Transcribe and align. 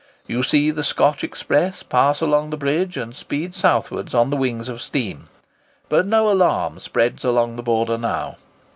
You 0.25 0.41
see 0.41 0.71
the 0.71 0.83
Scotch 0.83 1.23
express 1.23 1.83
pass 1.83 2.21
along 2.21 2.49
the 2.49 2.57
bridge 2.57 2.97
and 2.97 3.15
speed 3.15 3.53
southward 3.53 4.15
on 4.15 4.31
the 4.31 4.35
wings 4.35 4.67
of 4.67 4.81
steam. 4.81 5.29
But 5.89 6.07
no 6.07 6.27
alarm 6.31 6.79
spreads 6.79 7.23
along 7.23 7.55
the 7.55 7.61
border 7.61 7.99
now. 7.99 8.37